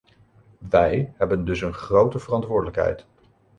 Wij 0.69 1.13
hebben 1.15 1.45
dus 1.45 1.61
een 1.61 1.73
grote 1.73 2.19
verantwoordelijkheid. 2.19 3.05